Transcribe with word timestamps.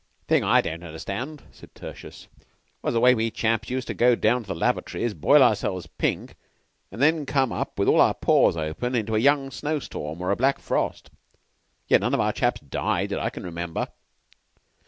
"'Thing 0.27 0.43
I 0.43 0.61
don't 0.61 0.81
understand," 0.83 1.43
said 1.51 1.75
Tertius, 1.75 2.27
"was 2.81 2.95
the 2.95 2.99
way 2.99 3.13
we 3.13 3.29
chaps 3.29 3.69
used 3.69 3.85
to 3.87 3.93
go 3.93 4.15
down 4.15 4.37
into 4.37 4.47
the 4.47 4.55
lavatories, 4.59 5.13
boil 5.13 5.43
ourselves 5.43 5.85
pink, 5.85 6.33
and 6.91 6.99
then 6.99 7.23
come 7.23 7.51
up 7.51 7.77
with 7.77 7.87
all 7.87 8.01
our 8.01 8.15
pores 8.15 8.57
open 8.57 8.95
into 8.95 9.15
a 9.15 9.19
young 9.19 9.51
snow 9.51 9.77
storm 9.77 10.19
or 10.23 10.31
a 10.31 10.35
black 10.35 10.57
frost. 10.57 11.11
Yet 11.87 12.01
none 12.01 12.15
of 12.15 12.19
our 12.19 12.33
chaps 12.33 12.61
died, 12.61 13.09
that 13.11 13.19
I 13.19 13.29
can 13.29 13.43
remember." 13.43 13.89